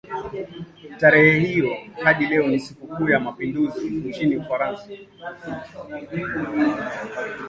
Tarehe 0.99 1.39
hiyo 1.39 1.77
hadi 2.03 2.25
leo 2.25 2.47
ni 2.47 2.59
sikukuu 2.59 3.09
ya 3.09 3.19
mapinduzi 3.19 3.89
nchini 3.89 4.37
Ufaransa. 4.37 4.87